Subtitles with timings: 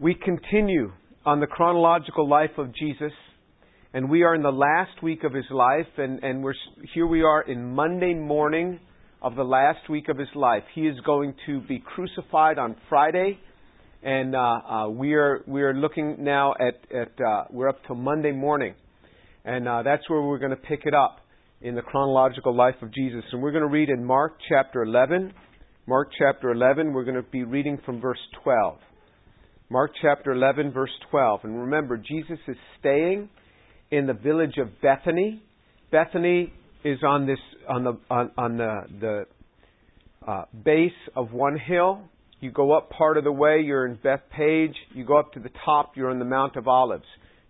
[0.00, 0.92] We continue
[1.26, 3.12] on the chronological life of Jesus,
[3.92, 6.54] and we are in the last week of his life, and, and we're,
[6.94, 8.80] here we are in Monday morning
[9.20, 10.62] of the last week of his life.
[10.74, 13.38] He is going to be crucified on Friday,
[14.02, 17.94] and uh, uh, we are we are looking now at at uh, we're up to
[17.94, 18.72] Monday morning,
[19.44, 21.18] and uh, that's where we're going to pick it up
[21.60, 25.34] in the chronological life of Jesus, and we're going to read in Mark chapter 11.
[25.86, 26.94] Mark chapter 11.
[26.94, 28.78] We're going to be reading from verse 12.
[29.72, 31.40] Mark chapter 11, verse 12.
[31.44, 33.28] And remember, Jesus is staying
[33.92, 35.40] in the village of Bethany.
[35.92, 36.52] Bethany
[36.84, 37.38] is on this
[37.68, 39.26] on the on, on the the
[40.26, 42.02] uh, base of one hill.
[42.40, 44.74] You go up part of the way, you're in Bethphage.
[44.92, 47.04] You go up to the top, you're on the Mount of Olives.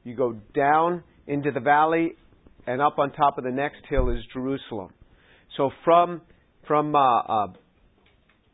[0.05, 2.17] You go down into the valley,
[2.67, 4.91] and up on top of the next hill is Jerusalem.
[5.57, 6.21] So from
[6.67, 7.47] from uh, uh,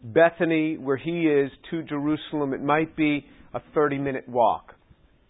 [0.04, 4.74] Bethany, where he is, to Jerusalem, it might be a 30 minute walk,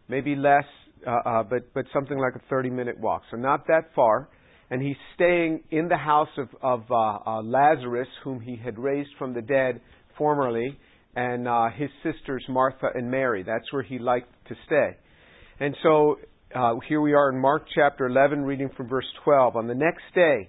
[0.09, 0.65] maybe less,
[1.07, 3.23] uh, uh, but but something like a 30 minute walk.
[3.31, 4.29] So not that far.
[4.69, 9.11] And he's staying in the house of, of uh, uh, Lazarus, whom he had raised
[9.17, 9.81] from the dead
[10.19, 10.77] formerly,
[11.15, 13.45] and uh, his sisters Martha and Mary.
[13.45, 14.97] That's where he liked to stay.
[15.61, 16.17] And so
[16.53, 19.55] uh, here we are in Mark chapter 11, reading from verse 12.
[19.55, 20.49] On the next day,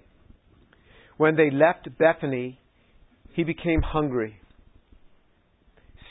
[1.18, 2.60] when they left Bethany,
[3.34, 4.40] he became hungry.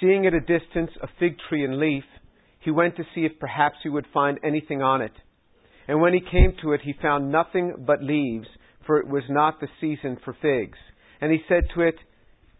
[0.01, 2.05] Seeing at a distance a fig tree in leaf,
[2.61, 5.13] he went to see if perhaps he would find anything on it.
[5.89, 8.49] And when he came to it, he found nothing but leaves,
[8.87, 10.79] for it was not the season for figs.
[11.21, 11.95] And he said to it,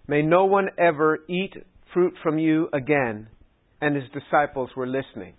[0.07, 1.55] May no one ever eat
[1.93, 3.29] fruit from you again.
[3.81, 5.35] And his disciples were listening.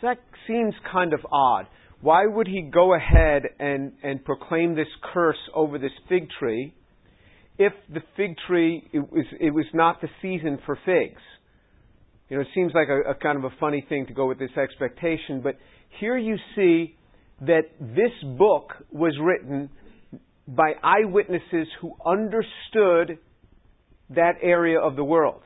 [0.00, 1.66] So that seems kind of odd.
[2.02, 6.74] Why would he go ahead and, and proclaim this curse over this fig tree
[7.58, 11.20] if the fig tree it was it was not the season for figs.
[12.28, 14.38] You know, it seems like a, a kind of a funny thing to go with
[14.38, 15.56] this expectation, but
[16.00, 16.96] here you see
[17.40, 19.70] that this book was written
[20.48, 23.18] by eyewitnesses who understood
[24.10, 25.42] that area of the world.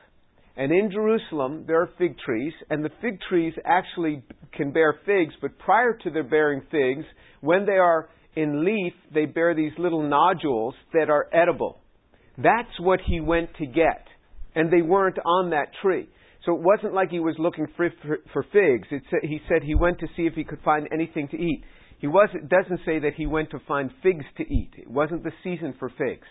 [0.55, 4.23] And in Jerusalem, there are fig trees, and the fig trees actually
[4.53, 7.05] can bear figs, but prior to their bearing figs,
[7.39, 11.80] when they are in leaf, they bear these little nodules that are edible.
[12.37, 14.05] That's what he went to get.
[14.55, 16.09] And they weren't on that tree.
[16.45, 18.87] So it wasn't like he was looking for, for, for figs.
[18.91, 21.63] It he said he went to see if he could find anything to eat.
[21.99, 24.71] He was, it doesn't say that he went to find figs to eat.
[24.75, 26.25] It wasn't the season for figs.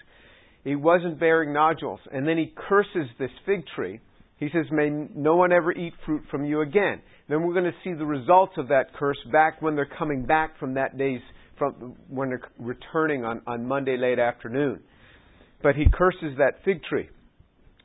[0.64, 2.00] He wasn't bearing nodules.
[2.12, 4.00] And then he curses this fig tree.
[4.38, 7.02] He says, May no one ever eat fruit from you again.
[7.28, 10.58] Then we're going to see the results of that curse back when they're coming back
[10.58, 11.20] from that day's,
[11.56, 14.80] from, when they're returning on, on Monday late afternoon
[15.62, 17.08] but he curses that fig tree.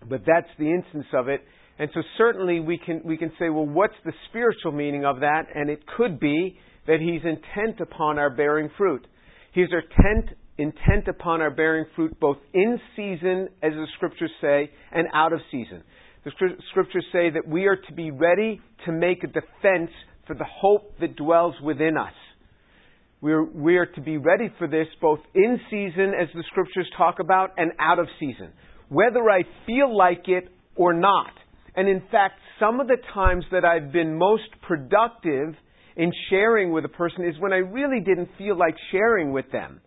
[0.08, 1.41] But that's the instance of it.
[1.78, 5.44] And so certainly we can, we can say, well, what's the spiritual meaning of that?
[5.53, 9.06] And it could be that he's intent upon our bearing fruit.
[9.53, 15.08] He's intent, intent upon our bearing fruit both in season, as the scriptures say, and
[15.14, 15.84] out of season.
[16.24, 16.31] The
[16.72, 19.91] scriptures say that we are to be ready to make a defense
[20.28, 22.14] for the hope that dwells within us.
[23.25, 27.16] We're, we are to be ready for this both in season, as the scriptures talk
[27.19, 28.52] about, and out of season.
[28.90, 31.31] Whether I feel like it or not.
[31.75, 35.56] And in fact, some of the times that I've been most productive
[35.96, 39.81] in sharing with a person is when I really didn't feel like sharing with them.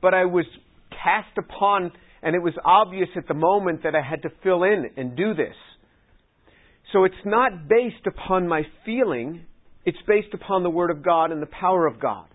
[0.00, 0.44] But I was
[0.90, 1.90] cast upon,
[2.22, 5.34] and it was obvious at the moment that I had to fill in and do
[5.34, 5.56] this.
[6.92, 9.46] So it's not based upon my feeling,
[9.84, 12.28] it's based upon the Word of God and the power of God.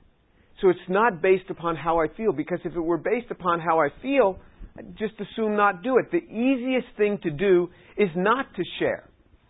[0.61, 3.79] So it's not based upon how I feel, because if it were based upon how
[3.79, 4.39] I feel,
[4.77, 6.11] I'd just assume not do it.
[6.11, 9.09] The easiest thing to do is not to share.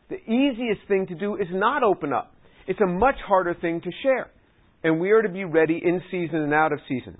[0.09, 2.33] The easiest thing to do is not open up.
[2.67, 4.29] It's a much harder thing to share.
[4.83, 7.17] And we are to be ready in season and out of season.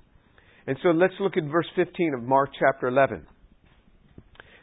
[0.66, 3.26] And so let's look at verse 15 of Mark chapter 11.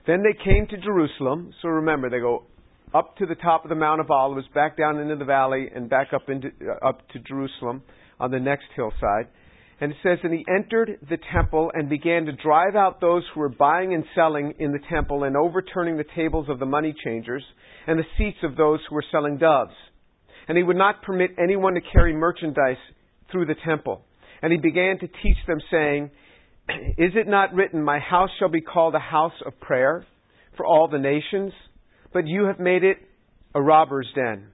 [0.06, 1.52] Then they came to Jerusalem.
[1.62, 2.44] So remember, they go
[2.94, 5.90] up to the top of the Mount of Olives, back down into the valley, and
[5.90, 7.84] back up into uh, up to Jerusalem
[8.20, 9.28] on the next hillside.
[9.80, 13.42] And it says, And he entered the temple and began to drive out those who
[13.42, 17.44] were buying and selling in the temple and overturning the tables of the money changers
[17.86, 19.74] and the seats of those who were selling doves.
[20.48, 22.78] And he would not permit anyone to carry merchandise
[23.32, 24.02] through the temple.
[24.42, 26.12] And he began to teach them, saying,
[26.98, 30.06] Is it not written, My house shall be called a house of prayer
[30.56, 31.54] for all the nations?
[32.14, 32.98] But you have made it
[33.54, 34.48] a robber's den.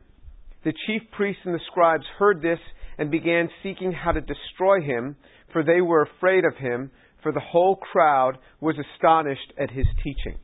[0.63, 2.59] The chief priests and the scribes heard this
[2.97, 5.15] and began seeking how to destroy him,
[5.51, 6.91] for they were afraid of him,
[7.21, 10.37] for the whole crowd was astonished at his teaching.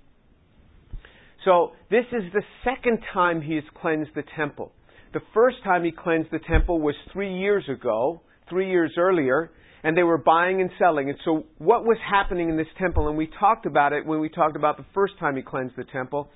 [1.46, 4.72] So this is the second time he has cleansed the temple.
[5.13, 9.51] The first time he cleansed the temple was three years ago, three years earlier,
[9.84, 11.10] and they were buying and selling.
[11.10, 14.30] And so what was happening in this temple, and we talked about it when we
[14.30, 16.30] talked about the first time he cleansed the temple,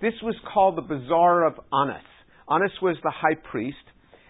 [0.00, 2.04] this was called the Bazaar of Annas.
[2.48, 3.76] Annas was the high priest,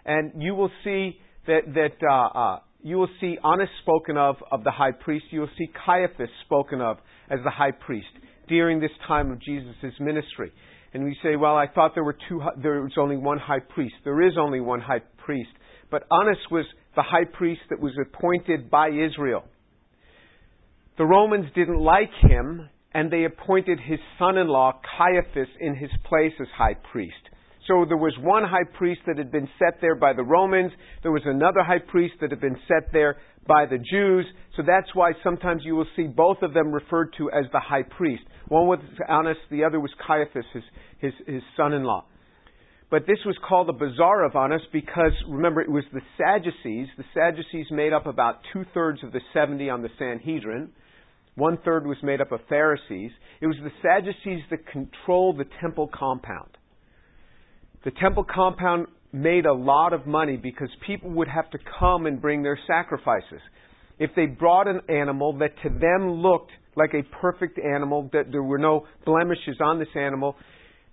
[0.04, 1.18] and you will see
[1.50, 5.26] that, that uh, uh, you will see Annas spoken of of the high priest.
[5.30, 6.98] You will see Caiaphas spoken of
[7.28, 8.08] as the high priest
[8.48, 10.52] during this time of Jesus' ministry.
[10.92, 13.94] And we say, well, I thought there were two, there was only one high priest.
[14.04, 15.50] There is only one high priest.
[15.90, 16.64] But Annas was
[16.96, 19.44] the high priest that was appointed by Israel.
[20.98, 26.48] The Romans didn't like him, and they appointed his son-in-law, Caiaphas, in his place as
[26.56, 27.14] high priest.
[27.70, 30.72] So there was one high priest that had been set there by the Romans.
[31.04, 34.26] There was another high priest that had been set there by the Jews.
[34.56, 37.84] So that's why sometimes you will see both of them referred to as the high
[37.84, 38.24] priest.
[38.48, 40.64] One was Annas, the other was Caiaphas, his,
[40.98, 42.06] his, his son in law.
[42.90, 46.88] But this was called the Bazaar of Annas because, remember, it was the Sadducees.
[46.98, 50.70] The Sadducees made up about two thirds of the 70 on the Sanhedrin.
[51.36, 53.12] One third was made up of Pharisees.
[53.40, 56.56] It was the Sadducees that controlled the temple compound.
[57.84, 62.20] The temple compound made a lot of money because people would have to come and
[62.20, 63.40] bring their sacrifices.
[63.98, 68.42] If they brought an animal that to them looked like a perfect animal, that there
[68.42, 70.36] were no blemishes on this animal,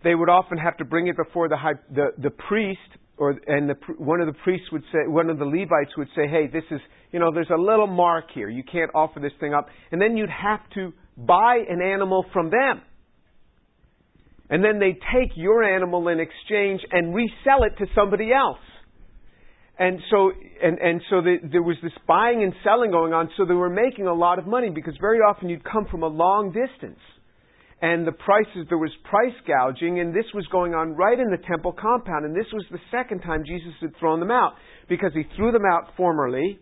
[0.04, 2.80] they would often have to bring it before the high, the, the priest,
[3.18, 6.28] or and the, one of the priests would say, one of the Levites would say,
[6.28, 6.80] "Hey, this is,
[7.12, 8.50] you know, there's a little mark here.
[8.50, 12.50] You can't offer this thing up." And then you'd have to buy an animal from
[12.50, 12.81] them.
[14.50, 18.60] And then they take your animal in exchange and resell it to somebody else.
[19.80, 20.32] And so,
[20.64, 23.70] and, and so the, there was this buying and selling going on, so they were
[23.70, 27.00] making a lot of money because very often you'd come from a long distance.
[27.80, 31.38] And the prices, there was price gouging, and this was going on right in the
[31.48, 32.26] temple compound.
[32.26, 34.54] And this was the second time Jesus had thrown them out
[34.90, 36.58] because he threw them out formerly,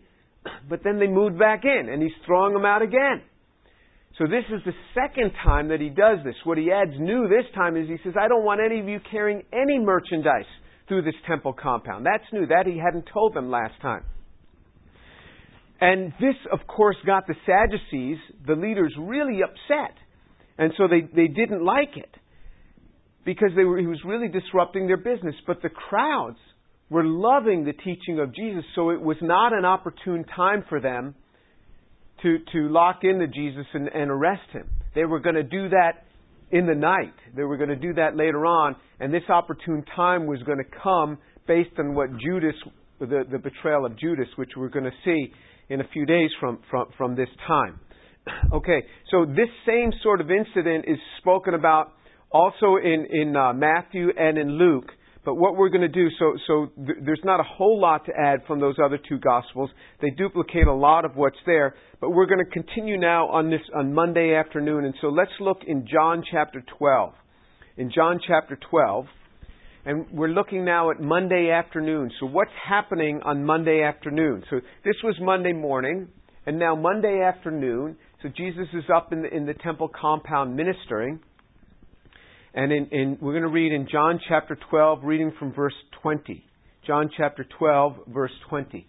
[0.68, 3.22] but then they moved back in, and he's throwing them out again.
[4.18, 6.34] So this is the second time that he does this.
[6.44, 8.98] What he adds new this time is he says, I don't want any of you
[9.10, 10.48] carrying any merchandise
[10.88, 12.06] through this temple compound.
[12.06, 12.46] That's new.
[12.46, 14.04] That he hadn't told them last time.
[15.80, 18.16] And this, of course, got the Sadducees,
[18.46, 19.94] the leaders, really upset.
[20.56, 22.14] And so they, they didn't like it
[23.26, 25.34] because they were, he was really disrupting their business.
[25.46, 26.38] But the crowds
[26.88, 31.14] were loving the teaching of Jesus, so it was not an opportune time for them
[32.22, 34.68] to, to lock into Jesus and, and arrest him.
[34.94, 36.04] They were going to do that
[36.50, 37.14] in the night.
[37.34, 40.78] They were going to do that later on, and this opportune time was going to
[40.82, 42.54] come based on what Judas,
[42.98, 45.32] the, the betrayal of Judas, which we're going to see
[45.68, 47.80] in a few days from, from, from this time.
[48.52, 48.82] Okay,
[49.12, 51.92] so this same sort of incident is spoken about
[52.32, 54.90] also in, in uh, Matthew and in Luke.
[55.26, 58.12] But what we're going to do, so, so th- there's not a whole lot to
[58.16, 59.68] add from those other two Gospels.
[60.00, 61.74] They duplicate a lot of what's there.
[62.00, 64.84] But we're going to continue now on this, on Monday afternoon.
[64.84, 67.12] And so let's look in John chapter 12.
[67.76, 69.06] In John chapter 12.
[69.84, 72.12] And we're looking now at Monday afternoon.
[72.20, 74.44] So what's happening on Monday afternoon?
[74.48, 76.06] So this was Monday morning.
[76.46, 77.96] And now Monday afternoon.
[78.22, 81.18] So Jesus is up in the, in the temple compound ministering.
[82.56, 86.42] And in, in, we're going to read in John chapter 12, reading from verse 20.
[86.86, 88.88] John chapter 12, verse 20.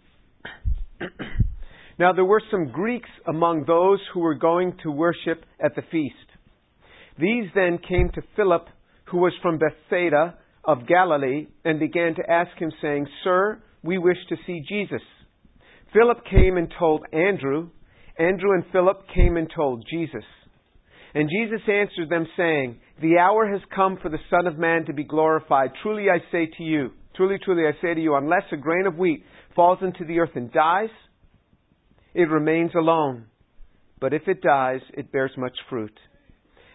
[1.99, 6.15] now there were some Greeks among those who were going to worship at the feast.
[7.19, 8.67] These then came to Philip,
[9.11, 14.17] who was from Bethsaida of Galilee, and began to ask him, saying, Sir, we wish
[14.29, 15.01] to see Jesus.
[15.91, 17.71] Philip came and told Andrew.
[18.17, 20.23] Andrew and Philip came and told Jesus.
[21.13, 24.93] And Jesus answered them, saying, The hour has come for the Son of Man to
[24.93, 25.71] be glorified.
[25.83, 28.97] Truly I say to you, truly, truly I say to you, unless a grain of
[28.97, 29.23] wheat
[29.55, 30.89] falls into the earth and dies,
[32.15, 33.25] it remains alone.
[33.99, 35.97] But if it dies, it bears much fruit.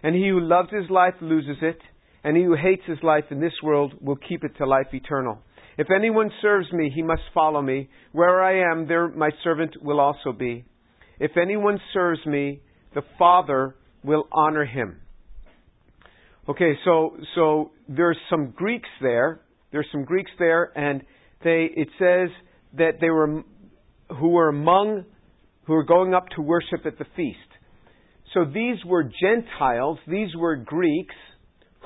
[0.04, 1.78] And he who loves his life loses it,
[2.22, 5.38] and he who hates his life in this world will keep it to life eternal.
[5.76, 7.88] If anyone serves me, he must follow me.
[8.12, 10.64] Where I am, there my servant will also be.
[11.18, 12.60] If anyone serves me,
[12.94, 13.74] the Father
[14.04, 15.01] will honor him.
[16.48, 19.42] Okay, so so there's some Greeks there.
[19.70, 21.02] There's some Greeks there, and
[21.44, 22.30] they it says
[22.76, 23.44] that they were
[24.18, 25.04] who were among
[25.64, 27.38] who were going up to worship at the feast.
[28.34, 29.98] So these were Gentiles.
[30.08, 31.14] These were Greeks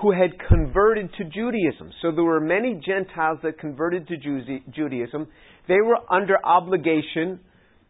[0.00, 1.90] who had converted to Judaism.
[2.00, 5.26] So there were many Gentiles that converted to Judaism.
[5.68, 7.40] They were under obligation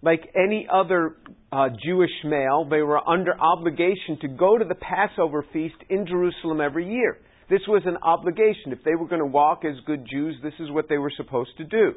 [0.02, 1.16] like any other
[1.50, 6.60] uh, Jewish male, they were under obligation to go to the Passover feast in Jerusalem
[6.60, 7.18] every year.
[7.48, 8.72] This was an obligation.
[8.72, 11.56] If they were going to walk as good Jews, this is what they were supposed
[11.58, 11.92] to do.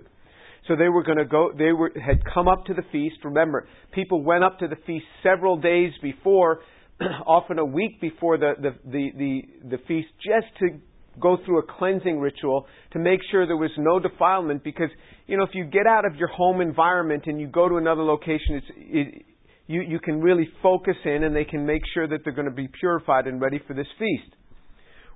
[0.67, 3.15] So they were going to go, they were, had come up to the feast.
[3.23, 6.59] Remember, people went up to the feast several days before,
[7.25, 10.79] often a week before the, the, the, the, the feast, just to
[11.19, 14.89] go through a cleansing ritual to make sure there was no defilement because,
[15.27, 18.03] you know, if you get out of your home environment and you go to another
[18.03, 19.25] location, it's, it,
[19.67, 22.53] you, you can really focus in and they can make sure that they're going to
[22.53, 24.35] be purified and ready for this feast.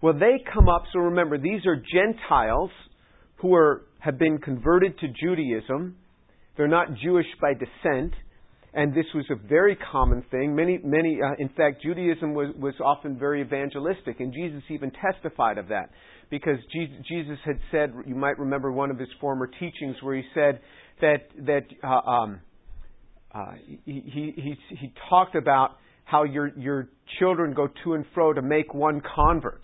[0.02, 2.70] Well, they come up, so remember, these are Gentiles
[3.38, 5.96] who are, have been converted to Judaism.
[6.58, 8.14] They're not Jewish by descent
[8.74, 10.56] and this was a very common thing.
[10.56, 15.60] Many, many, uh, in fact, Judaism was, was often very evangelistic, and Jesus even testified
[15.60, 15.92] of that.
[16.32, 20.62] Because Jesus had said, you might remember one of his former teachings where he said
[21.02, 22.40] that, that uh, um,
[23.32, 23.52] uh,
[23.86, 24.02] he,
[24.36, 26.90] he, he, talked about how your, your
[27.20, 29.64] children go to and fro to make one convert.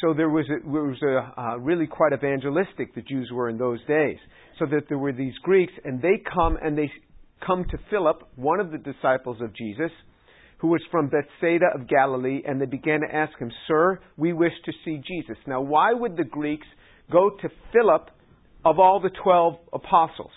[0.00, 3.78] So there was a, was a uh, really quite evangelistic the Jews were in those
[3.86, 4.18] days.
[4.58, 6.90] So that there were these Greeks, and they come and they
[7.44, 9.90] come to Philip, one of the disciples of Jesus,
[10.58, 14.52] who was from Bethsaida of Galilee, and they began to ask him, Sir, we wish
[14.64, 15.36] to see Jesus.
[15.46, 16.66] Now, why would the Greeks
[17.12, 18.10] go to Philip
[18.64, 20.30] of all the twelve apostles?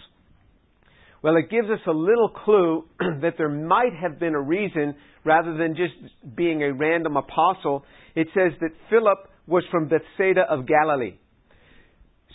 [1.21, 2.85] Well, it gives us a little clue
[3.21, 7.83] that there might have been a reason rather than just being a random apostle.
[8.15, 11.17] It says that Philip was from Bethsaida of Galilee.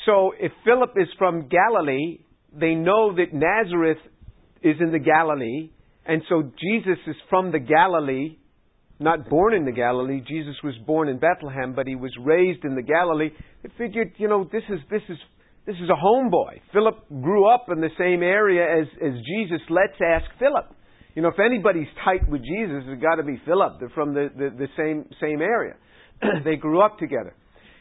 [0.04, 2.18] So if Philip is from Galilee,
[2.52, 3.98] they know that Nazareth
[4.64, 5.70] is in the Galilee,
[6.06, 8.38] and so Jesus is from the Galilee,
[8.98, 10.22] not born in the Galilee.
[10.26, 13.30] Jesus was born in Bethlehem, but he was raised in the Galilee.
[13.62, 15.18] They figured, you know, this is this is
[15.66, 16.60] this is a homeboy.
[16.72, 19.60] Philip grew up in the same area as as Jesus.
[19.68, 20.66] Let's ask Philip.
[21.14, 23.74] You know, if anybody's tight with Jesus, it's got to be Philip.
[23.78, 25.74] They're from the, the, the same same area.
[26.44, 27.34] they grew up together.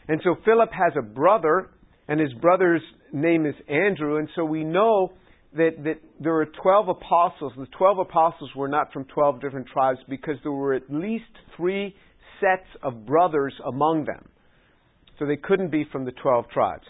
[0.08, 1.70] And so Philip has a brother,
[2.08, 5.12] and his brother's name is Andrew, and so we know
[5.56, 7.52] that, that there were 12 apostles.
[7.56, 11.24] The 12 apostles were not from 12 different tribes because there were at least
[11.56, 11.94] three
[12.40, 14.28] sets of brothers among them.
[15.18, 16.84] So they couldn't be from the 12 tribes.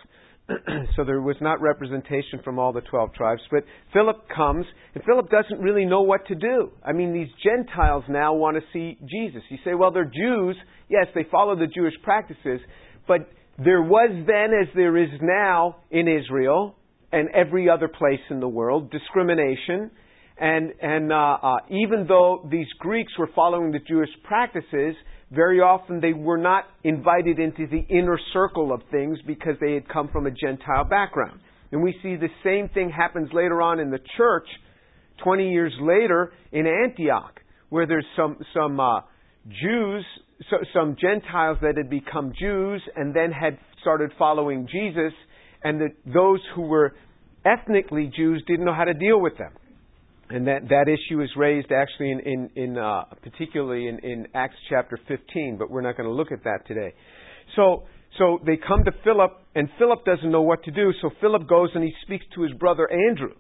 [0.97, 3.41] so there was not representation from all the 12 tribes.
[3.51, 6.71] But Philip comes, and Philip doesn't really know what to do.
[6.85, 9.43] I mean, these Gentiles now want to see Jesus.
[9.49, 10.57] You say, well, they're Jews.
[10.89, 12.61] Yes, they follow the Jewish practices.
[13.09, 13.29] But
[13.63, 16.77] there was then, as there is now in Israel,
[17.15, 19.91] and every other place in the world, discrimination.
[20.37, 24.97] And, and uh, uh, even though these Greeks were following the Jewish practices,
[25.31, 29.89] very often they were not invited into the inner circle of things because they had
[29.89, 31.39] come from a Gentile background.
[31.71, 34.47] And we see the same thing happens later on in the church,
[35.23, 39.01] 20 years later in Antioch, where there's some, some uh,
[39.63, 40.05] Jews,
[40.51, 45.13] so, some Gentiles that had become Jews and then had started following Jesus,
[45.65, 46.95] and those who were
[47.45, 49.53] ethnically Jews didn't know how to deal with them.
[50.31, 54.57] And that, that issue is raised actually in, in, in uh, particularly in, in Acts
[54.71, 56.95] chapter 15, but we're not going to look at that today.
[57.57, 57.85] So,
[58.19, 61.71] so they come to Philip, and Philip doesn't know what to do, so Philip goes
[61.75, 63.35] and he speaks to his brother Andrew.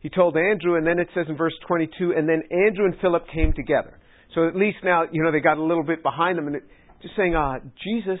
[0.00, 3.24] He told Andrew, and then it says in verse 22, and then Andrew and Philip
[3.34, 3.98] came together.
[4.34, 6.62] So at least now, you know, they got a little bit behind them, and it,
[7.02, 8.20] just saying, uh, Jesus,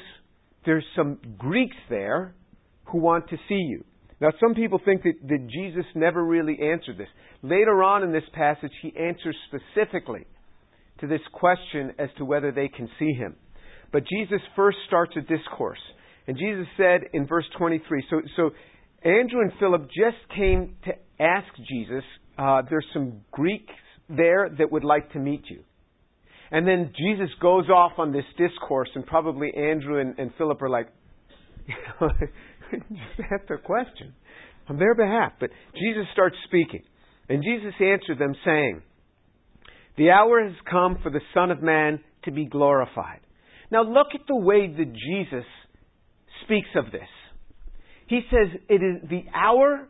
[0.66, 2.34] there's some Greeks there
[2.90, 3.84] who want to see you.
[4.20, 7.08] Now, some people think that, that Jesus never really answered this.
[7.42, 10.26] Later on in this passage, he answers specifically
[11.00, 13.36] to this question as to whether they can see him.
[13.92, 15.78] But Jesus first starts a discourse.
[16.26, 18.50] And Jesus said in verse 23, so, so
[19.04, 20.92] Andrew and Philip just came to
[21.22, 22.04] ask Jesus,
[22.36, 23.72] uh, there's some Greeks
[24.08, 25.62] there that would like to meet you.
[26.50, 30.70] And then Jesus goes off on this discourse, and probably Andrew and, and Philip are
[30.70, 30.88] like,
[32.70, 34.14] just asked a question
[34.68, 35.32] on their behalf.
[35.40, 36.82] But Jesus starts speaking.
[37.28, 38.82] And Jesus answered them, saying,
[39.96, 43.20] The hour has come for the Son of Man to be glorified.
[43.70, 45.46] Now look at the way that Jesus
[46.44, 47.08] speaks of this.
[48.06, 49.88] He says, It is the hour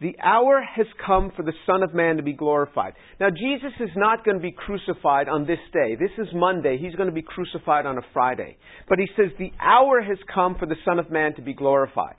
[0.00, 2.92] the hour has come for the Son of Man to be glorified.
[3.18, 5.96] Now, Jesus is not going to be crucified on this day.
[5.96, 6.76] This is Monday.
[6.78, 8.58] He's going to be crucified on a Friday.
[8.88, 12.16] But he says, The hour has come for the Son of Man to be glorified.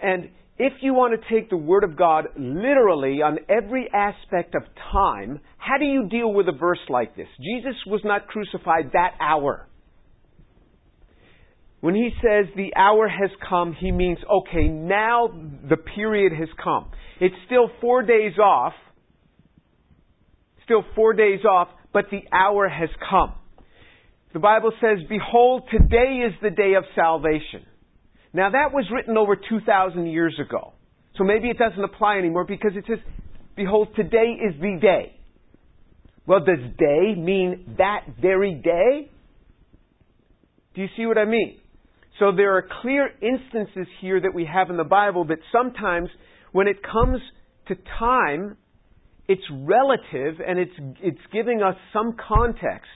[0.00, 4.62] And if you want to take the Word of God literally on every aspect of
[4.92, 7.28] time, how do you deal with a verse like this?
[7.38, 9.67] Jesus was not crucified that hour.
[11.80, 15.28] When he says the hour has come, he means, okay, now
[15.68, 16.90] the period has come.
[17.20, 18.72] It's still four days off,
[20.64, 23.34] still four days off, but the hour has come.
[24.32, 27.64] The Bible says, Behold, today is the day of salvation.
[28.32, 30.74] Now that was written over 2,000 years ago.
[31.16, 32.98] So maybe it doesn't apply anymore because it says,
[33.56, 35.14] Behold, today is the day.
[36.26, 39.10] Well, does day mean that very day?
[40.74, 41.58] Do you see what I mean?
[42.18, 46.08] So there are clear instances here that we have in the Bible that sometimes
[46.52, 47.20] when it comes
[47.68, 48.56] to time,
[49.28, 50.72] it's relative and it's,
[51.02, 52.90] it's giving us some context,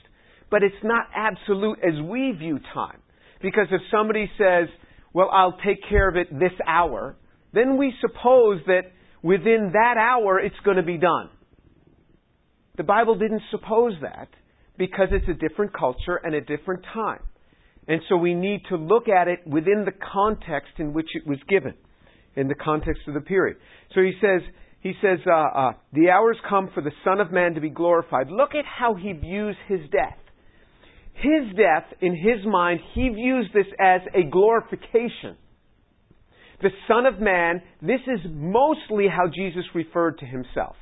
[0.49, 2.99] but it's not absolute as we view time.
[3.41, 4.67] Because if somebody says,
[5.13, 7.15] well, I'll take care of it this hour,
[7.53, 11.29] then we suppose that within that hour it's going to be done.
[12.75, 14.29] The Bible didn't suppose that
[14.77, 17.19] because it's a different culture and a different time.
[17.87, 21.39] And so we need to look at it within the context in which it was
[21.49, 21.73] given,
[22.35, 23.57] in the context of the period.
[23.93, 24.41] So he says,
[24.79, 28.29] he says, uh, uh, the hours come for the Son of Man to be glorified.
[28.29, 30.17] Look at how he views his death.
[31.13, 35.37] His death, in his mind, he views this as a glorification.
[36.61, 40.75] The Son of Man, this is mostly how Jesus referred to himself.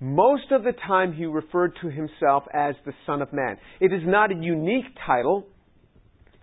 [0.00, 3.56] Most of the time he referred to himself as the Son of Man.
[3.80, 5.46] It is not a unique title.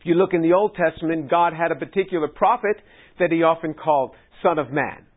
[0.05, 2.77] You look in the Old Testament, God had a particular prophet
[3.19, 4.12] that he often called
[4.43, 5.07] Son of Man.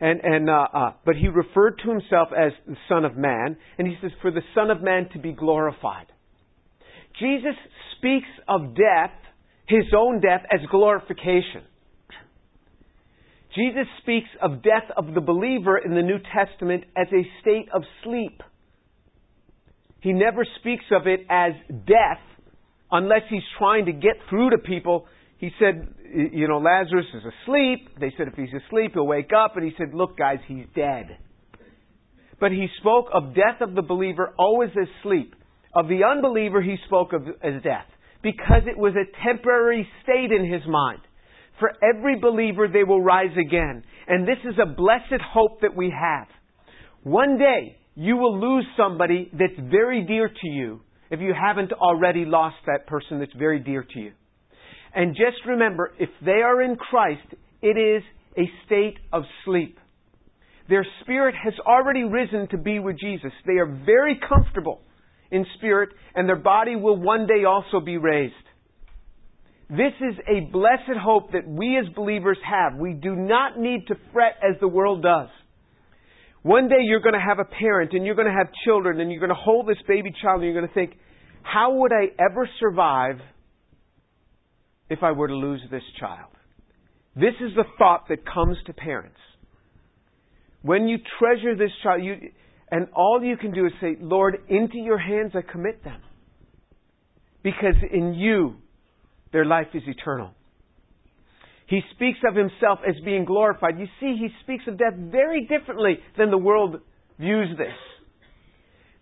[0.00, 3.86] And, and, uh, uh, but he referred to himself as the Son of Man, and
[3.86, 6.06] he says, for the Son of Man to be glorified.
[7.20, 7.54] Jesus
[7.96, 9.14] speaks of death,
[9.68, 11.62] his own death, as glorification.
[13.54, 17.82] Jesus speaks of death of the believer in the New Testament as a state of
[18.02, 18.42] sleep.
[20.00, 21.52] He never speaks of it as
[21.86, 22.20] death
[22.90, 25.06] unless he's trying to get through to people.
[25.38, 25.88] He said,
[26.32, 27.88] you know, Lazarus is asleep.
[28.00, 29.56] They said if he's asleep, he'll wake up.
[29.56, 31.18] And he said, look, guys, he's dead.
[32.40, 35.34] But he spoke of death of the believer always as sleep.
[35.74, 37.86] Of the unbeliever, he spoke of as death
[38.22, 41.00] because it was a temporary state in his mind.
[41.60, 43.82] For every believer, they will rise again.
[44.08, 46.26] And this is a blessed hope that we have.
[47.02, 52.24] One day, you will lose somebody that's very dear to you if you haven't already
[52.24, 54.12] lost that person that's very dear to you.
[54.94, 57.26] And just remember, if they are in Christ,
[57.62, 58.02] it is
[58.36, 59.78] a state of sleep.
[60.68, 63.32] Their spirit has already risen to be with Jesus.
[63.46, 64.80] They are very comfortable
[65.30, 68.34] in spirit, and their body will one day also be raised.
[69.68, 72.78] This is a blessed hope that we as believers have.
[72.78, 75.28] We do not need to fret as the world does.
[76.46, 79.10] One day you're going to have a parent and you're going to have children and
[79.10, 80.92] you're going to hold this baby child and you're going to think,
[81.42, 83.16] how would I ever survive
[84.88, 86.30] if I were to lose this child?
[87.16, 89.18] This is the thought that comes to parents.
[90.62, 92.14] When you treasure this child, you,
[92.70, 96.00] and all you can do is say, Lord, into your hands I commit them.
[97.42, 98.54] Because in you,
[99.32, 100.30] their life is eternal.
[101.66, 103.78] He speaks of himself as being glorified.
[103.78, 106.76] You see, he speaks of death very differently than the world
[107.18, 107.74] views this.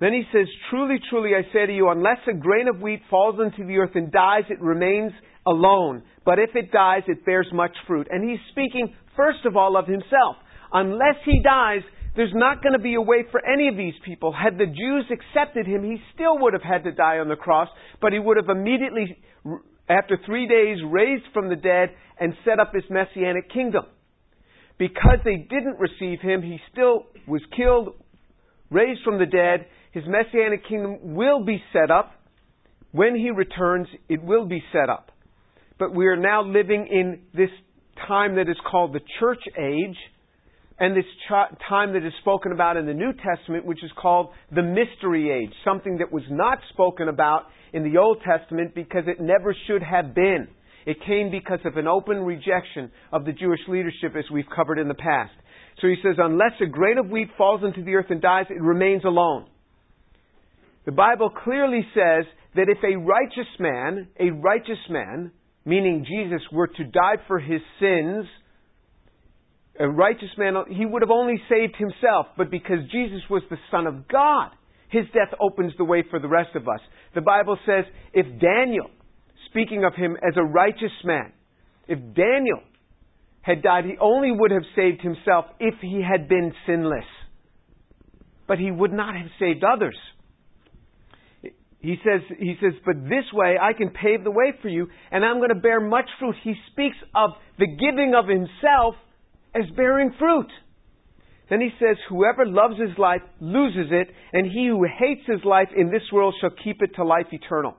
[0.00, 3.37] Then he says, Truly, truly, I say to you, unless a grain of wheat falls
[3.38, 5.12] into the earth and dies, it remains
[5.46, 6.03] alone.
[6.24, 8.09] But if it dies, it bears much fruit.
[8.11, 10.37] And he's speaking, first of all, of himself.
[10.72, 11.83] Unless he dies,
[12.16, 14.33] there's not going to be a way for any of these people.
[14.33, 17.68] Had the Jews accepted him, he still would have had to die on the cross,
[18.00, 19.16] but he would have immediately
[19.88, 23.84] after three days, raised from the dead and set up his messianic kingdom.
[24.78, 27.94] Because they didn't receive him, he still was killed,
[28.70, 29.66] raised from the dead.
[29.92, 32.12] His messianic kingdom will be set up.
[32.92, 35.10] When he returns, it will be set up.
[35.78, 37.50] But we are now living in this
[38.06, 39.96] time that is called the church age,
[40.78, 44.30] and this ch- time that is spoken about in the New Testament, which is called
[44.54, 49.20] the mystery age, something that was not spoken about in the Old Testament because it
[49.20, 50.48] never should have been.
[50.87, 54.88] It came because of an open rejection of the Jewish leadership as we've covered in
[54.88, 55.32] the past.
[55.80, 58.60] So he says, unless a grain of wheat falls into the earth and dies, it
[58.60, 59.46] remains alone.
[60.87, 65.32] The Bible clearly says that if a righteous man, a righteous man,
[65.64, 68.26] meaning Jesus, were to die for his sins,
[69.78, 73.87] a righteous man, he would have only saved himself, but because Jesus was the Son
[73.87, 74.50] of God,
[74.88, 76.80] his death opens the way for the rest of us.
[77.14, 78.88] The Bible says if Daniel,
[79.50, 81.32] speaking of him as a righteous man,
[81.88, 82.60] if Daniel
[83.42, 87.04] had died, he only would have saved himself if he had been sinless.
[88.46, 89.96] But he would not have saved others.
[91.80, 95.22] He says, he says, but this way I can pave the way for you and
[95.22, 96.34] I'm going to bear much fruit.
[96.42, 98.94] He speaks of the giving of himself
[99.54, 100.48] as bearing fruit.
[101.50, 105.68] Then he says, Whoever loves his life loses it, and he who hates his life
[105.76, 107.76] in this world shall keep it to life eternal.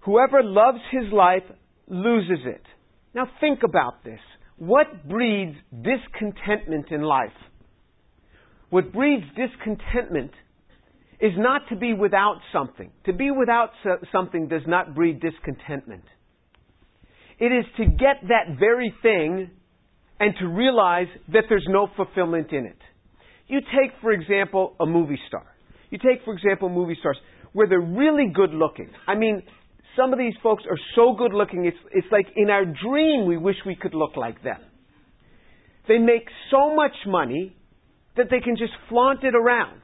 [0.00, 1.42] Whoever loves his life
[1.88, 2.62] loses it.
[3.14, 4.20] Now think about this.
[4.56, 7.30] What breeds discontentment in life?
[8.70, 10.30] What breeds discontentment
[11.20, 12.90] is not to be without something.
[13.06, 13.70] To be without
[14.12, 16.04] something does not breed discontentment.
[17.38, 19.50] It is to get that very thing
[20.20, 22.78] and to realize that there's no fulfillment in it.
[23.48, 25.46] You take, for example, a movie star.
[25.90, 27.16] You take, for example, movie stars
[27.52, 28.90] where they're really good looking.
[29.08, 29.42] I mean,
[29.96, 33.36] some of these folks are so good looking, it's, it's like in our dream we
[33.36, 34.60] wish we could look like them.
[35.88, 37.56] They make so much money
[38.16, 39.80] that they can just flaunt it around.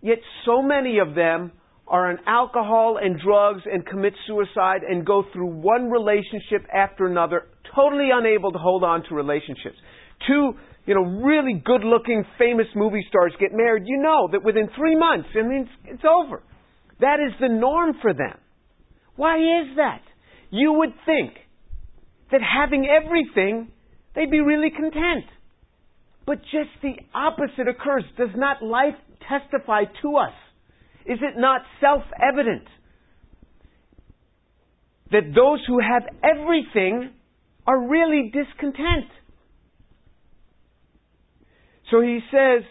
[0.00, 1.50] Yet so many of them
[1.88, 7.46] are on alcohol and drugs and commit suicide and go through one relationship after another,
[7.74, 9.76] totally unable to hold on to relationships.
[10.26, 10.52] Two,
[10.86, 14.96] you know, really good looking famous movie stars get married, you know that within three
[14.96, 16.42] months, I mean, it's, it's over.
[17.00, 18.38] That is the norm for them.
[19.16, 20.02] Why is that?
[20.50, 21.32] You would think
[22.32, 23.68] that having everything,
[24.14, 25.24] they'd be really content.
[26.26, 28.04] But just the opposite occurs.
[28.16, 28.94] Does not life
[29.28, 30.34] testify to us?
[31.08, 32.68] Is it not self evident
[35.10, 37.10] that those who have everything
[37.66, 39.10] are really discontent?
[41.90, 42.62] So he says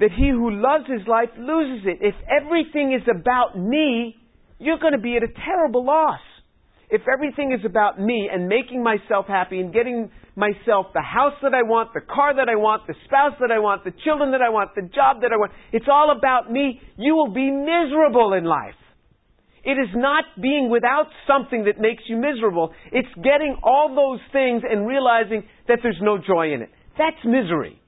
[0.00, 1.98] that he who loves his life loses it.
[2.00, 4.16] If everything is about me,
[4.58, 6.20] you're going to be at a terrible loss.
[6.94, 11.52] If everything is about me and making myself happy and getting myself the house that
[11.52, 14.40] I want, the car that I want, the spouse that I want, the children that
[14.40, 18.34] I want, the job that I want, it's all about me, you will be miserable
[18.34, 18.78] in life.
[19.64, 22.70] It is not being without something that makes you miserable.
[22.92, 26.70] It's getting all those things and realizing that there's no joy in it.
[26.96, 27.82] That's misery.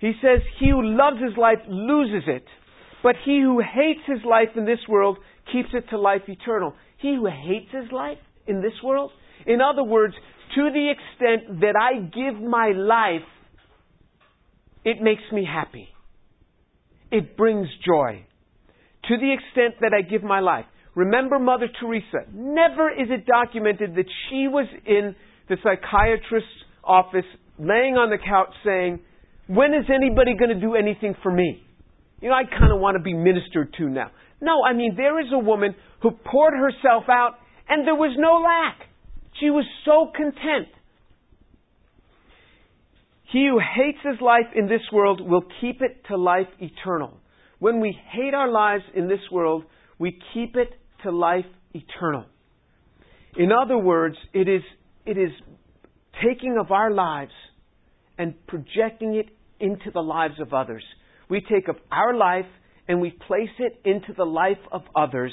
[0.00, 2.46] He says, He who loves his life loses it,
[3.04, 5.18] but he who hates his life in this world
[5.50, 6.74] keeps it to life eternal.
[6.98, 9.10] He who hates his life in this world,
[9.46, 10.14] in other words,
[10.54, 13.26] to the extent that I give my life,
[14.84, 15.88] it makes me happy.
[17.10, 18.26] It brings joy.
[19.08, 20.64] To the extent that I give my life.
[20.94, 22.26] Remember Mother Teresa.
[22.32, 25.14] Never is it documented that she was in
[25.48, 26.48] the psychiatrist's
[26.84, 27.24] office
[27.58, 29.00] laying on the couch saying,
[29.46, 31.62] when is anybody going to do anything for me?
[32.20, 34.10] You know, I kind of want to be ministered to now.
[34.42, 37.36] No, I mean, there is a woman who poured herself out
[37.68, 38.88] and there was no lack.
[39.40, 40.68] She was so content.
[43.32, 47.18] He who hates his life in this world will keep it to life eternal.
[47.60, 49.62] When we hate our lives in this world,
[49.98, 50.70] we keep it
[51.04, 52.26] to life eternal.
[53.36, 54.62] In other words, it is,
[55.06, 55.30] it is
[56.22, 57.32] taking of our lives
[58.18, 59.26] and projecting it
[59.60, 60.82] into the lives of others.
[61.30, 62.44] We take of our life
[62.88, 65.32] and we place it into the life of others,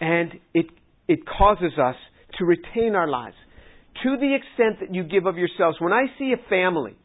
[0.00, 0.66] and it,
[1.08, 1.96] it causes us
[2.38, 3.36] to retain our lives.
[4.04, 5.76] To the extent that you give of yourselves.
[5.80, 6.96] When I see a family,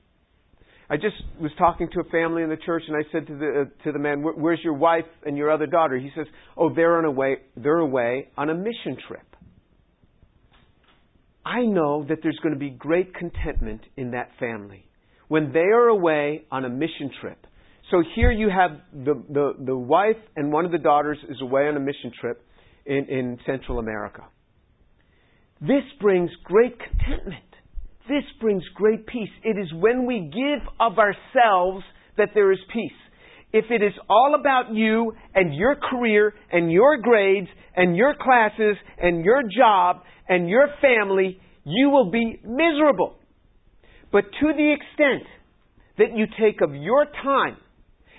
[0.89, 3.61] I just was talking to a family in the church, and I said to the
[3.61, 6.97] uh, to the man, "Where's your wife and your other daughter?" He says, "Oh, they're
[6.97, 7.37] on a way.
[7.57, 9.25] They're away on a mission trip."
[11.43, 14.87] I know that there's going to be great contentment in that family
[15.27, 17.45] when they are away on a mission trip.
[17.91, 21.67] So here you have the, the, the wife and one of the daughters is away
[21.67, 22.43] on a mission trip
[22.85, 24.23] in, in Central America.
[25.61, 27.43] This brings great contentment.
[28.07, 29.29] This brings great peace.
[29.43, 31.83] It is when we give of ourselves
[32.17, 32.91] that there is peace.
[33.53, 38.75] If it is all about you and your career and your grades and your classes
[38.97, 43.17] and your job and your family, you will be miserable.
[44.11, 45.27] But to the extent
[45.97, 47.57] that you take of your time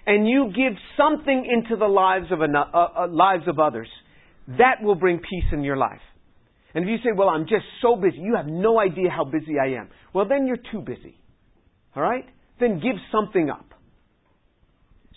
[0.07, 3.89] and you give something into the lives of, uh, uh, lives of others,
[4.59, 6.01] that will bring peace in your life.
[6.75, 9.59] And if you say, well, I'm just so busy, you have no idea how busy
[9.59, 9.89] I am.
[10.13, 11.19] Well, then you're too busy.
[11.97, 12.25] All right?
[12.61, 13.67] Then give something up.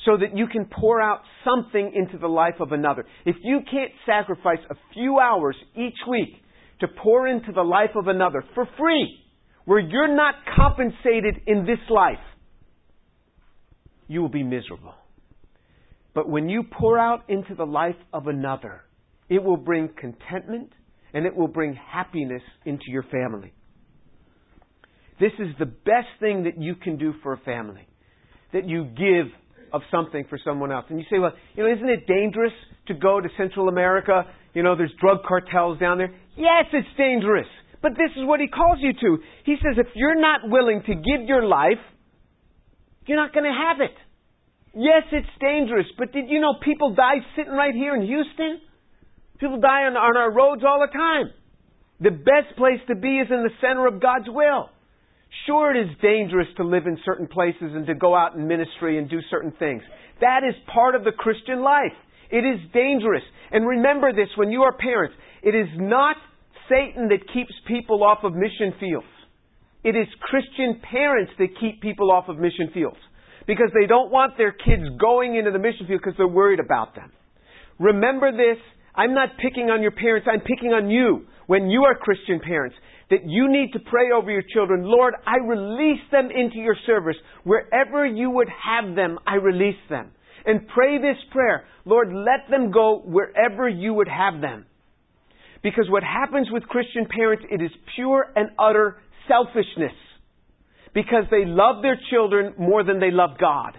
[0.06, 3.06] So that you can pour out something into the life of another.
[3.26, 6.30] If you can't sacrifice a few hours each week
[6.80, 9.20] to pour into the life of another for free,
[9.66, 12.18] where you're not compensated in this life,
[14.10, 14.96] you will be miserable.
[16.14, 18.82] But when you pour out into the life of another,
[19.30, 20.74] it will bring contentment
[21.14, 23.54] and it will bring happiness into your family.
[25.20, 27.88] This is the best thing that you can do for a family.
[28.52, 29.32] That you give
[29.72, 30.86] of something for someone else.
[30.90, 32.54] And you say, well, you know, isn't it dangerous
[32.88, 34.24] to go to Central America?
[34.56, 36.12] You know, there's drug cartels down there.
[36.36, 37.48] Yes, it's dangerous.
[37.82, 39.24] But this is what he calls you to.
[39.46, 41.78] He says, if you're not willing to give your life,
[43.10, 43.98] you're not going to have it.
[44.78, 48.62] Yes, it's dangerous, but did you know people die sitting right here in Houston?
[49.40, 51.34] People die on, on our roads all the time.
[52.00, 54.70] The best place to be is in the center of God's will.
[55.48, 59.00] Sure, it is dangerous to live in certain places and to go out in ministry
[59.00, 59.82] and do certain things.
[60.22, 61.98] That is part of the Christian life.
[62.30, 63.24] It is dangerous.
[63.52, 65.16] And remember this when you are parents.
[65.42, 66.16] It is not
[66.70, 69.08] Satan that keeps people off of mission fields.
[69.84, 72.98] It is Christian parents that keep people off of mission fields.
[73.48, 76.96] Because they don't want their kids going into the mission field because they're worried about
[76.96, 77.12] them.
[77.80, 78.62] Remember this.
[78.94, 80.28] I'm not picking on your parents.
[80.32, 82.76] I'm picking on you when you are Christian parents
[83.10, 84.84] that you need to pray over your children.
[84.84, 87.16] Lord, I release them into your service.
[87.44, 90.12] Wherever you would have them, I release them.
[90.46, 91.66] And pray this prayer.
[91.86, 94.66] Lord, let them go wherever you would have them.
[95.64, 98.98] Because what happens with Christian parents, it is pure and utter
[99.30, 99.94] selfishness.
[100.94, 103.78] Because they love their children more than they love God.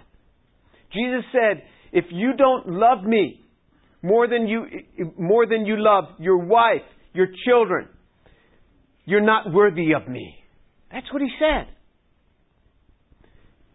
[0.93, 3.43] Jesus said, if you don't love me
[4.01, 4.65] more than you,
[5.17, 6.81] more than you love your wife,
[7.13, 7.89] your children,
[9.05, 10.35] you're not worthy of me.
[10.91, 11.67] That's what he said.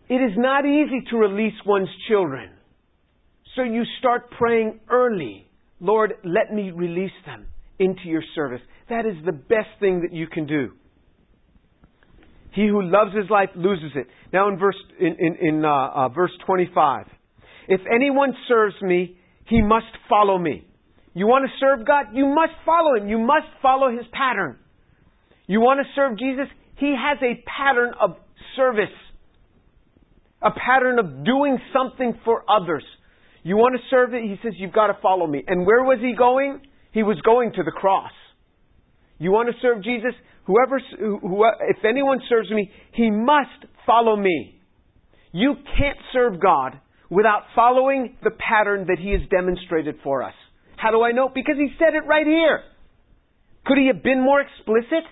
[0.08, 2.50] It is not easy to release one's children.
[3.54, 5.50] So you start praying early.
[5.80, 7.46] Lord, let me release them
[7.78, 8.60] into your service.
[8.88, 10.72] That is the best thing that you can do.
[12.56, 14.06] He who loves his life loses it.
[14.32, 17.06] Now in verse in in, in uh, uh, verse 25,
[17.68, 20.66] if anyone serves me, he must follow me.
[21.12, 22.06] You want to serve God?
[22.14, 23.08] You must follow him.
[23.08, 24.56] You must follow his pattern.
[25.46, 26.46] You want to serve Jesus?
[26.78, 28.16] He has a pattern of
[28.56, 28.94] service,
[30.42, 32.84] a pattern of doing something for others.
[33.42, 34.22] You want to serve it?
[34.22, 35.44] He says, You've got to follow me.
[35.46, 36.62] And where was he going?
[36.92, 38.12] He was going to the cross.
[39.18, 40.12] You want to serve Jesus?
[40.44, 44.60] Whoever, if anyone serves me, he must follow me.
[45.32, 46.78] You can't serve God
[47.10, 50.34] without following the pattern that he has demonstrated for us.
[50.76, 51.30] How do I know?
[51.32, 52.60] Because he said it right here.
[53.64, 55.04] Could he have been more explicit?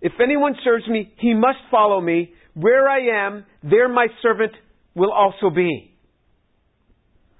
[0.00, 2.32] If anyone serves me, he must follow me.
[2.54, 4.52] Where I am, there my servant
[4.94, 5.94] will also be.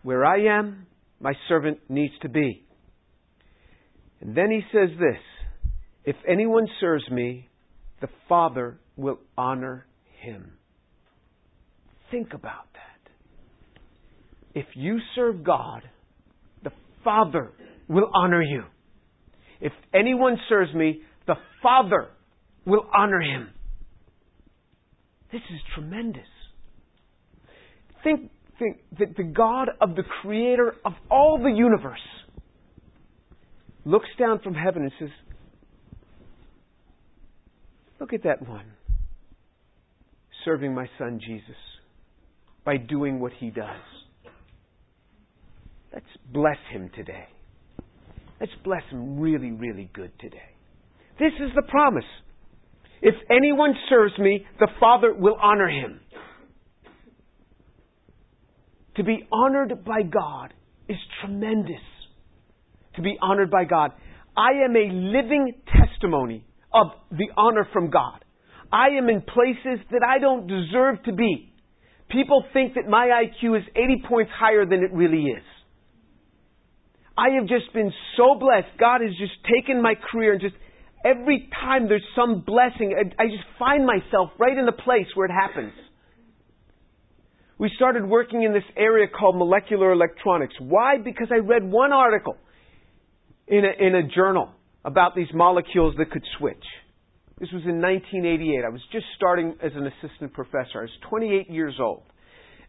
[0.02, 0.86] Where I am,
[1.20, 2.66] my servant needs to be.
[4.20, 5.20] And then he says this
[6.04, 7.48] If anyone serves me,
[8.00, 9.86] the Father will honor
[10.20, 10.52] him.
[12.10, 13.10] Think about that.
[14.60, 15.82] If you serve God,
[16.62, 16.72] the
[17.04, 17.52] Father
[17.88, 18.64] will honor you.
[19.60, 22.08] If anyone serves me, the Father
[22.64, 23.50] will honor him.
[25.32, 26.22] This is tremendous.
[28.02, 32.00] Think, think that the God of the creator of all the universe
[33.84, 35.10] looks down from heaven and says,
[37.98, 38.64] Look at that one
[40.44, 41.56] serving my son Jesus
[42.64, 43.82] by doing what he does.
[45.92, 47.26] Let's bless him today.
[48.40, 50.38] Let's bless him really, really good today.
[51.18, 52.04] This is the promise.
[53.02, 56.00] If anyone serves me, the Father will honor him.
[58.96, 60.54] To be honored by God
[60.88, 61.76] is tremendous.
[62.96, 63.92] To be honored by God.
[64.36, 68.24] I am a living testimony of the honor from God.
[68.72, 71.52] I am in places that I don't deserve to be.
[72.10, 75.42] People think that my IQ is 80 points higher than it really is.
[77.16, 78.78] I have just been so blessed.
[78.78, 80.54] God has just taken my career and just
[81.04, 85.32] every time there's some blessing, I, just find myself right in the place where it
[85.32, 85.72] happens.
[87.58, 90.54] We started working in this area called molecular electronics.
[90.58, 90.96] Why?
[91.02, 92.36] Because I read one article
[93.50, 94.50] in a, in a journal
[94.84, 96.64] about these molecules that could switch.
[97.38, 98.64] This was in 1988.
[98.64, 100.78] I was just starting as an assistant professor.
[100.78, 102.02] I was 28 years old.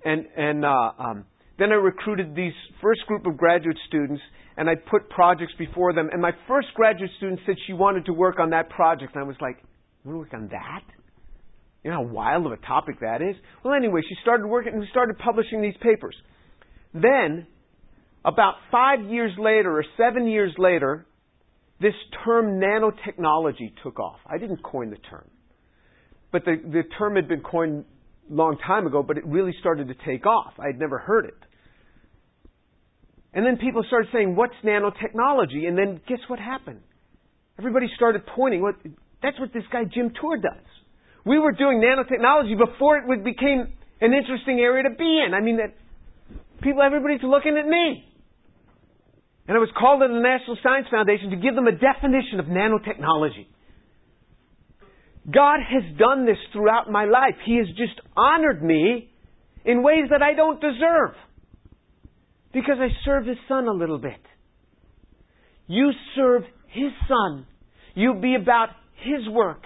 [0.04, 1.26] And, and uh, um,
[1.60, 4.22] then I recruited these first group of graduate students
[4.58, 6.10] and I put projects before them.
[6.12, 9.14] And my first graduate student said she wanted to work on that project.
[9.14, 9.58] And I was like,
[10.04, 10.84] you want to work on that?
[11.84, 13.36] You know how wild of a topic that is?
[13.64, 16.16] Well, anyway, she started working and we started publishing these papers.
[16.94, 17.48] Then,
[18.24, 21.06] about five years later or seven years later,
[21.80, 24.20] this term nanotechnology took off.
[24.28, 25.28] I didn't coin the term.
[26.32, 27.86] But the, the term had been coined
[28.30, 30.54] a long time ago, but it really started to take off.
[30.60, 31.38] I had never heard it.
[33.34, 35.68] And then people started saying, what's nanotechnology?
[35.68, 36.82] And then guess what happened?
[37.58, 38.62] Everybody started pointing.
[38.62, 38.76] What,
[39.24, 40.66] that's what this guy Jim Tour does.
[41.26, 45.34] We were doing nanotechnology before it became an interesting area to be in.
[45.34, 45.76] I mean, that
[46.62, 48.04] people, everybody's looking at me.
[49.48, 52.46] And I was called to the National Science Foundation to give them a definition of
[52.46, 53.48] nanotechnology.
[55.30, 57.36] God has done this throughout my life.
[57.46, 59.10] He has just honored me
[59.66, 61.12] in ways that I don't deserve
[62.54, 64.20] because I serve His Son a little bit.
[65.68, 67.46] You serve His Son.
[67.94, 68.70] You be about
[69.04, 69.64] His work.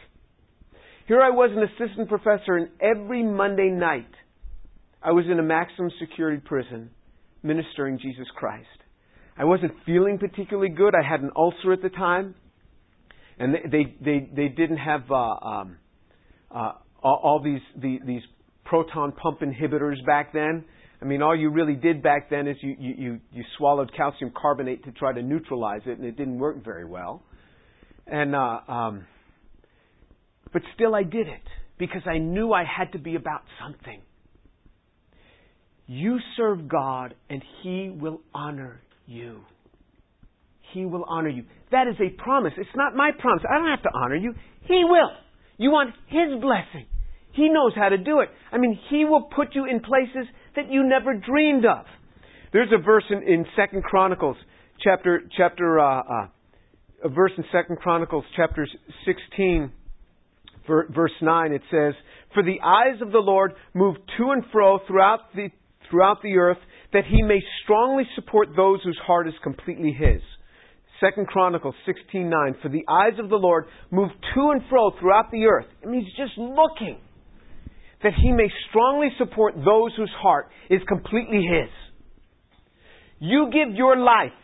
[1.08, 4.10] Here I was an assistant professor, and every Monday night
[5.02, 6.90] I was in a maximum security prison
[7.44, 8.68] ministering Jesus Christ.
[9.38, 10.94] I wasn't feeling particularly good.
[10.96, 12.36] I had an ulcer at the time,
[13.38, 15.78] and they they they, they didn't have uh, um,
[16.50, 18.22] uh, all, all these the, these
[18.64, 20.64] proton pump inhibitors back then.
[21.02, 24.32] I mean, all you really did back then is you, you, you, you swallowed calcium
[24.36, 27.22] carbonate to try to neutralize it, and it didn't work very well.
[28.08, 29.06] And uh, um,
[30.54, 31.44] but still, I did it
[31.78, 34.02] because I knew I had to be about something.
[35.88, 39.42] You serve God, and He will honor you.
[40.74, 41.44] He will honor you.
[41.72, 42.54] That is a promise.
[42.58, 43.44] It's not my promise.
[43.50, 44.34] I don't have to honor you.
[44.68, 45.10] He will.
[45.58, 46.88] You want His blessing.
[47.34, 48.30] He knows how to do it.
[48.52, 51.86] I mean, He will put you in places that you never dreamed of.
[52.54, 54.38] There's a verse in, in Second Chronicles,
[54.82, 56.28] chapter chapter uh, uh,
[57.04, 58.68] a verse in Second Chronicles, chapter
[59.06, 59.72] 16,
[60.68, 61.52] verse 9.
[61.52, 61.94] It says,
[62.34, 65.50] "For the eyes of the Lord move to and fro throughout the
[65.90, 66.58] throughout the earth,
[66.94, 70.22] that He may strongly support those whose heart is completely His."
[71.00, 75.46] Second Chronicles 16:9 For the eyes of the Lord move to and fro throughout the
[75.46, 75.68] earth.
[75.84, 77.00] I mean, He's just looking
[78.06, 81.70] that he may strongly support those whose heart is completely his.
[83.20, 84.38] You give your life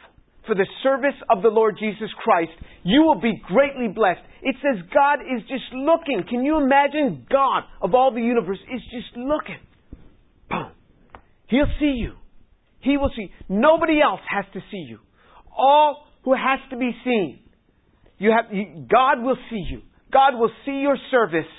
[0.47, 2.51] for the service of the Lord Jesus Christ,
[2.83, 4.21] you will be greatly blessed.
[4.41, 6.23] It says God is just looking.
[6.27, 9.59] Can you imagine God of all the universe is just looking?
[10.49, 10.71] Boom.
[11.47, 12.13] He'll see you.
[12.81, 13.31] He will see.
[13.47, 14.99] Nobody else has to see you.
[15.55, 17.39] All who has to be seen.
[18.17, 18.51] You have,
[18.87, 19.81] God will see you.
[20.11, 21.49] God will see your service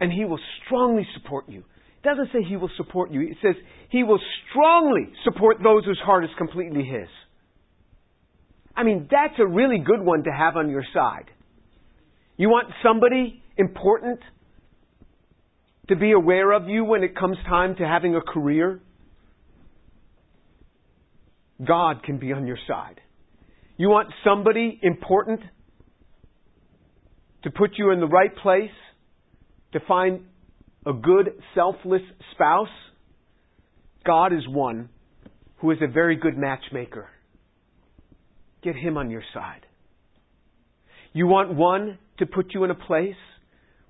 [0.00, 1.60] and He will strongly support you.
[1.60, 3.22] It doesn't say He will support you.
[3.22, 3.54] It says
[3.90, 7.08] He will strongly support those whose heart is completely His.
[8.76, 11.30] I mean, that's a really good one to have on your side.
[12.36, 14.20] You want somebody important
[15.88, 18.80] to be aware of you when it comes time to having a career?
[21.64, 23.00] God can be on your side.
[23.76, 25.40] You want somebody important
[27.44, 28.70] to put you in the right place
[29.72, 30.20] to find
[30.86, 32.68] a good, selfless spouse,
[34.04, 34.88] God is one
[35.58, 37.08] who is a very good matchmaker.
[38.62, 39.66] Get him on your side.
[41.12, 43.16] You want one to put you in a place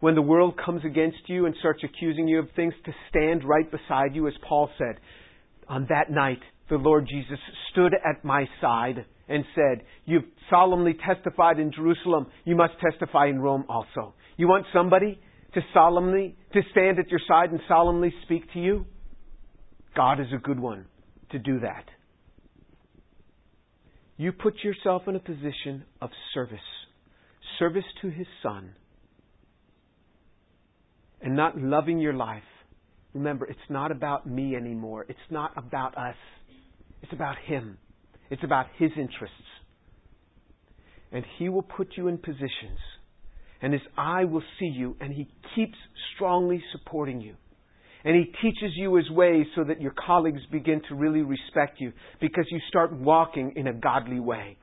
[0.01, 3.71] when the world comes against you and starts accusing you of things to stand right
[3.71, 5.01] beside you, as Paul said.
[5.69, 7.39] On that night, the Lord Jesus
[7.71, 13.41] stood at my side and said, You've solemnly testified in Jerusalem, you must testify in
[13.41, 14.15] Rome also.
[14.37, 15.19] You want somebody
[15.55, 18.85] to solemnly, to stand at your side and solemnly speak to you?
[19.95, 20.87] God is a good one
[21.31, 21.85] to do that.
[24.19, 26.59] You put yourself in a position of service,
[27.59, 28.75] service to His Son,
[31.21, 32.43] and not loving your life.
[33.15, 35.07] Remember, it's not about me anymore.
[35.09, 36.17] It's not about us.
[37.07, 37.79] It's about Him.
[38.31, 39.37] It's about His interests.
[41.13, 42.79] And He will put you in positions
[43.63, 45.77] and his eye will see you, and he keeps
[46.15, 47.35] strongly supporting you.
[48.05, 51.93] And he teaches you his ways so that your colleagues begin to really respect you
[52.21, 54.59] because you start walking in a godly way.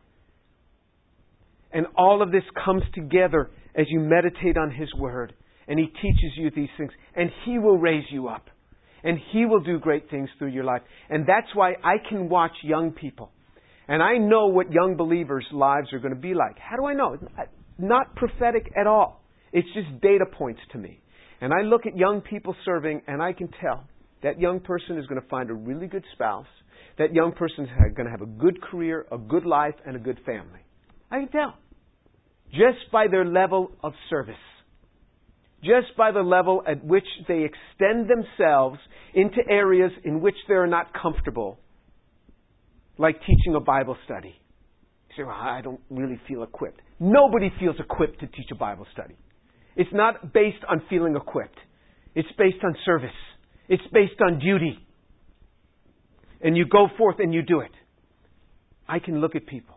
[1.74, 5.34] And all of this comes together as you meditate on his word.
[5.68, 6.92] And he teaches you these things.
[7.16, 8.46] And he will raise you up.
[9.04, 10.82] And he will do great things through your life.
[11.10, 13.32] And that's why I can watch young people.
[13.88, 16.58] And I know what young believers' lives are going to be like.
[16.58, 17.18] How do I know?
[17.78, 19.22] not prophetic at all.
[19.52, 21.00] It's just data points to me.
[21.42, 23.84] And I look at young people serving, and I can tell
[24.22, 26.48] that young person is going to find a really good spouse.
[26.98, 30.00] That young person is going to have a good career, a good life, and a
[30.00, 30.60] good family.
[31.12, 31.56] I can tell.
[32.52, 34.36] Just by their level of service.
[35.64, 38.78] Just by the level at which they extend themselves
[39.14, 41.58] into areas in which they're not comfortable,
[42.98, 44.36] like teaching a Bible study.
[45.10, 46.82] You say, well, I don't really feel equipped.
[47.00, 49.16] Nobody feels equipped to teach a Bible study.
[49.76, 51.58] It's not based on feeling equipped.
[52.14, 53.10] It's based on service.
[53.70, 54.78] It's based on duty.
[56.42, 57.72] And you go forth and you do it.
[58.88, 59.76] I can look at people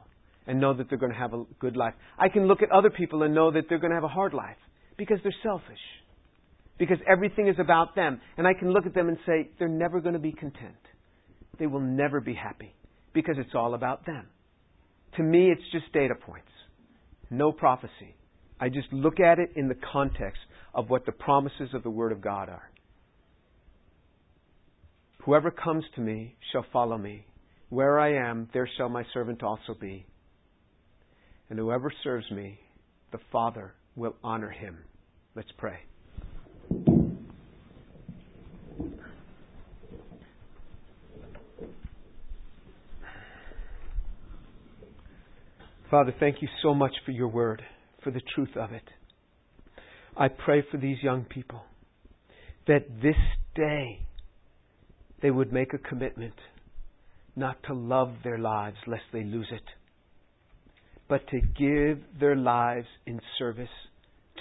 [0.48, 1.94] and know that they're going to have a good life.
[2.18, 4.34] I can look at other people and know that they're going to have a hard
[4.34, 4.56] life
[4.96, 5.78] because they're selfish.
[6.78, 8.20] Because everything is about them.
[8.36, 10.74] And I can look at them and say, they're never going to be content.
[11.58, 12.74] They will never be happy
[13.14, 14.26] because it's all about them.
[15.16, 16.50] To me, it's just data points
[17.30, 18.14] no prophecy.
[18.60, 20.40] I just look at it in the context
[20.74, 22.70] of what the promises of the Word of God are.
[25.24, 27.26] Whoever comes to me shall follow me.
[27.68, 30.06] Where I am, there shall my servant also be.
[31.50, 32.58] And whoever serves me,
[33.12, 34.78] the Father will honor him.
[35.34, 35.78] Let's pray.
[45.90, 47.62] Father, thank you so much for your word,
[48.02, 48.82] for the truth of it.
[50.16, 51.62] I pray for these young people
[52.66, 53.16] that this
[53.54, 54.00] day
[55.22, 56.34] they would make a commitment
[57.36, 59.62] not to love their lives lest they lose it,
[61.08, 63.68] but to give their lives in service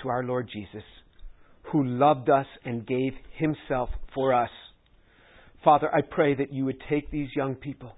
[0.01, 0.83] to our Lord Jesus,
[1.71, 4.49] who loved us and gave himself for us.
[5.63, 7.95] Father, I pray that you would take these young people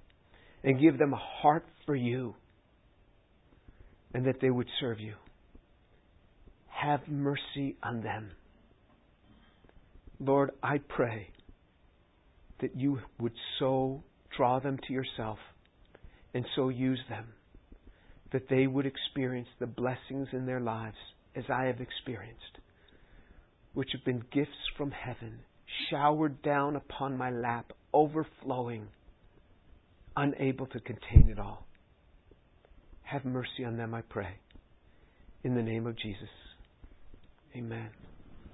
[0.63, 2.35] and give them a heart for you
[4.13, 5.13] and that they would serve you.
[6.67, 8.31] Have mercy on them.
[10.19, 11.29] Lord, I pray
[12.61, 14.03] that you would so
[14.35, 15.37] draw them to yourself
[16.33, 17.25] and so use them
[18.31, 20.97] that they would experience the blessings in their lives
[21.35, 22.59] as I have experienced,
[23.73, 25.39] which have been gifts from heaven
[25.89, 28.87] showered down upon my lap, overflowing,
[30.15, 31.65] unable to contain it all.
[33.03, 34.35] Have mercy on them, I pray.
[35.43, 36.29] In the name of Jesus.
[37.55, 37.89] Amen.